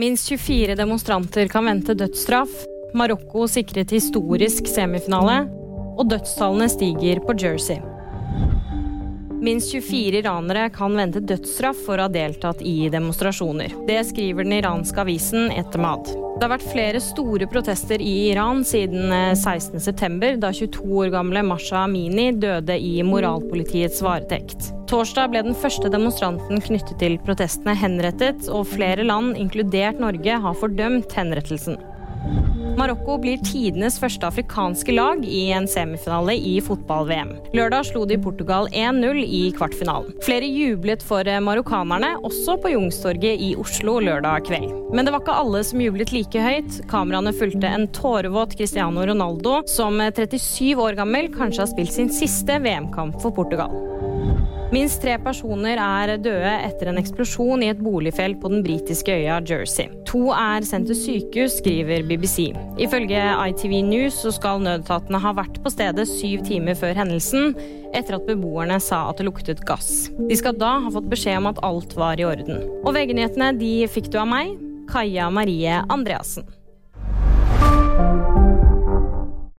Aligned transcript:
Minst 0.00 0.28
24 0.28 0.74
demonstranter 0.74 1.48
kan 1.48 1.64
vente 1.64 1.94
dødsstraff. 1.94 2.50
Marokko 2.94 3.44
sikret 3.48 3.90
historisk 3.92 4.68
semifinale. 4.72 5.42
Og 6.00 6.08
dødstallene 6.08 6.70
stiger 6.72 7.20
på 7.20 7.34
Jersey. 7.36 7.82
Minst 9.44 9.74
24 9.74 10.22
iranere 10.22 10.70
kan 10.72 10.96
vente 10.96 11.20
dødsstraff 11.20 11.84
for 11.84 12.00
å 12.00 12.08
ha 12.08 12.14
deltatt 12.14 12.64
i 12.64 12.88
demonstrasjoner. 12.88 13.76
Det 13.90 14.00
skriver 14.08 14.48
den 14.48 14.56
iranske 14.62 15.04
avisen 15.04 15.52
Etemad. 15.52 16.08
Det 16.40 16.46
har 16.46 16.54
vært 16.54 16.70
flere 16.72 17.00
store 17.04 17.44
protester 17.52 18.00
i 18.00 18.30
Iran 18.30 18.62
siden 18.64 19.12
16.9, 19.12 20.38
da 20.40 20.48
22 20.56 20.86
år 21.02 21.10
gamle 21.12 21.42
Masha 21.44 21.82
Amini 21.82 22.30
døde 22.32 22.78
i 22.80 23.02
moralpolitiets 23.04 24.00
varetekt. 24.00 24.70
Torsdag 24.88 25.34
ble 25.34 25.44
den 25.50 25.58
første 25.60 25.92
demonstranten 25.92 26.64
knyttet 26.64 26.96
til 27.04 27.18
protestene 27.28 27.76
henrettet, 27.76 28.48
og 28.48 28.70
flere 28.72 29.04
land, 29.04 29.34
inkludert 29.36 30.00
Norge, 30.00 30.40
har 30.40 30.56
fordømt 30.62 31.12
henrettelsen. 31.12 31.76
Marokko 32.78 33.16
blir 33.20 33.40
tidenes 33.44 33.98
første 34.00 34.24
afrikanske 34.28 34.92
lag 34.94 35.24
i 35.26 35.50
en 35.52 35.66
semifinale 35.68 36.36
i 36.36 36.54
fotball-VM. 36.64 37.32
Lørdag 37.56 37.88
slo 37.90 38.06
de 38.08 38.16
Portugal 38.20 38.68
1-0 38.72 39.20
i 39.24 39.42
kvartfinalen. 39.56 40.14
Flere 40.24 40.48
jublet 40.48 41.04
for 41.04 41.26
marokkanerne, 41.44 42.14
også 42.26 42.56
på 42.62 42.72
Jungstorget 42.74 43.42
i 43.42 43.52
Oslo 43.60 43.98
lørdag 44.04 44.46
kveld. 44.48 44.72
Men 44.94 45.06
det 45.06 45.14
var 45.14 45.24
ikke 45.24 45.38
alle 45.42 45.62
som 45.66 45.84
jublet 45.84 46.14
like 46.14 46.44
høyt. 46.44 46.80
Kameraene 46.90 47.34
fulgte 47.36 47.68
en 47.68 47.88
tårevåt 47.96 48.56
Cristiano 48.58 49.04
Ronaldo, 49.06 49.60
som 49.70 50.00
37 50.00 50.74
år 50.80 50.98
gammel 51.00 51.30
kanskje 51.34 51.64
har 51.64 51.72
spilt 51.72 51.96
sin 51.96 52.12
siste 52.14 52.60
VM-kamp 52.64 53.20
for 53.22 53.34
Portugal. 53.36 53.74
Minst 54.70 55.00
tre 55.02 55.16
personer 55.18 55.80
er 55.82 56.12
døde 56.22 56.50
etter 56.62 56.92
en 56.92 56.98
eksplosjon 57.00 57.64
i 57.66 57.72
et 57.72 57.80
boligfelt 57.82 58.38
på 58.38 58.52
den 58.52 58.60
britiske 58.62 59.16
øya 59.18 59.40
Jersey. 59.42 59.88
To 60.06 60.28
er 60.30 60.62
sendt 60.66 60.86
til 60.92 60.98
sykehus, 60.98 61.56
skriver 61.58 62.04
BBC. 62.06 62.52
Ifølge 62.78 63.18
ITV 63.50 63.74
News 63.88 64.20
så 64.22 64.30
skal 64.36 64.62
nødetatene 64.62 65.18
ha 65.24 65.32
vært 65.40 65.58
på 65.64 65.72
stedet 65.74 66.06
syv 66.06 66.46
timer 66.46 66.78
før 66.78 66.94
hendelsen, 67.02 67.56
etter 67.98 68.20
at 68.20 68.30
beboerne 68.30 68.78
sa 68.78 69.08
at 69.10 69.18
det 69.18 69.26
luktet 69.26 69.64
gass. 69.66 70.06
De 70.30 70.38
skal 70.38 70.54
da 70.62 70.76
ha 70.86 70.94
fått 70.94 71.10
beskjed 71.10 71.42
om 71.42 71.50
at 71.50 71.58
alt 71.66 71.98
var 71.98 72.22
i 72.22 72.28
orden. 72.30 72.62
Og 72.84 72.94
VG-nyhetene 72.94 73.50
de 73.58 73.74
fikk 73.90 74.14
du 74.14 74.20
av 74.22 74.30
meg, 74.30 74.54
Kaja 74.90 75.26
Marie 75.34 75.82
Andreassen. 75.90 76.46